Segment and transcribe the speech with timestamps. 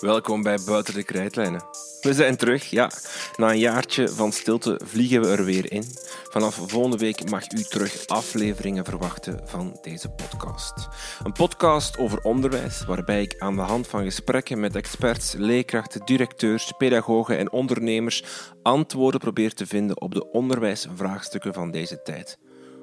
[0.00, 1.62] Welkom bij Buiten de Krijtlijnen.
[2.00, 2.90] We zijn terug, ja.
[3.36, 5.84] Na een jaartje van stilte vliegen we er weer in.
[6.30, 10.88] Vanaf volgende week mag u terug afleveringen verwachten van deze podcast.
[11.24, 16.72] Een podcast over onderwijs, waarbij ik aan de hand van gesprekken met experts, leerkrachten, directeurs,
[16.78, 18.24] pedagogen en ondernemers
[18.62, 22.38] antwoorden probeer te vinden op de onderwijsvraagstukken van deze tijd.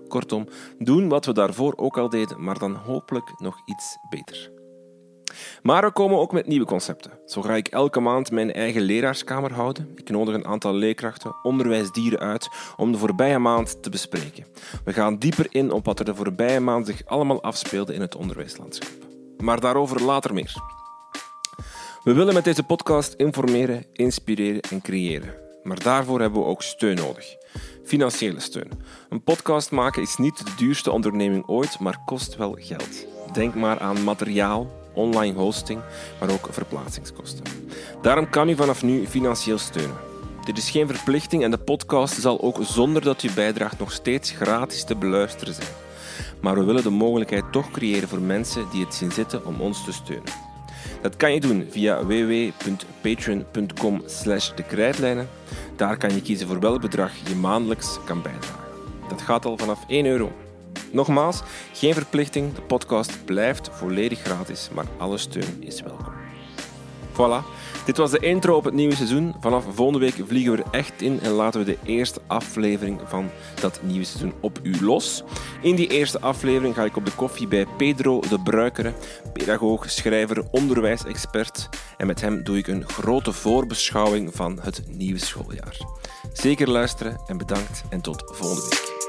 [0.07, 4.62] Kortom, doen wat we daarvoor ook al deden, maar dan hopelijk nog iets beter.
[5.63, 7.11] Maar we komen ook met nieuwe concepten.
[7.25, 9.91] Zo ga ik elke maand mijn eigen leraarskamer houden.
[9.95, 14.45] Ik nodig een aantal leerkrachten, onderwijsdieren uit om de voorbije maand te bespreken.
[14.85, 18.15] We gaan dieper in op wat er de voorbije maand zich allemaal afspeelde in het
[18.15, 18.91] onderwijslandschap.
[19.37, 20.53] Maar daarover later meer.
[22.03, 25.33] We willen met deze podcast informeren, inspireren en creëren.
[25.63, 27.35] Maar daarvoor hebben we ook steun nodig.
[27.83, 28.71] Financiële steun.
[29.09, 33.05] Een podcast maken is niet de duurste onderneming ooit, maar kost wel geld.
[33.33, 35.81] Denk maar aan materiaal, online hosting,
[36.19, 37.43] maar ook verplaatsingskosten.
[38.01, 39.97] Daarom kan u vanaf nu financieel steunen.
[40.45, 44.31] Dit is geen verplichting en de podcast zal ook zonder dat u bijdraagt nog steeds
[44.31, 45.67] gratis te beluisteren zijn.
[46.41, 49.83] Maar we willen de mogelijkheid toch creëren voor mensen die het zien zitten om ons
[49.83, 50.31] te steunen.
[51.01, 55.29] Dat kan je doen via www.patreon.com slash de krijtlijnen.
[55.75, 58.63] Daar kan je kiezen voor welk bedrag je maandelijks kan bijdragen.
[59.09, 60.31] Dat gaat al vanaf 1 euro.
[60.93, 61.41] Nogmaals,
[61.73, 66.13] geen verplichting, de podcast blijft volledig gratis, maar alle steun is welkom.
[67.11, 67.45] Voilà,
[67.85, 69.35] dit was de intro op het nieuwe seizoen.
[69.39, 73.29] Vanaf volgende week vliegen we er echt in en laten we de eerste aflevering van
[73.59, 75.23] dat nieuwe seizoen op u los.
[75.61, 78.93] In die eerste aflevering ga ik op de koffie bij Pedro de Bruikere,
[79.33, 81.69] pedagoog, schrijver, onderwijsexpert.
[81.97, 85.77] En met hem doe ik een grote voorbeschouwing van het nieuwe schooljaar.
[86.33, 89.02] Zeker luisteren en bedankt en tot volgende week.